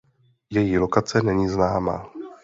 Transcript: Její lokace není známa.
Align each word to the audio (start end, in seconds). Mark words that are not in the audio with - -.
Její 0.49 0.77
lokace 0.77 1.21
není 1.21 1.47
známa. 1.49 2.09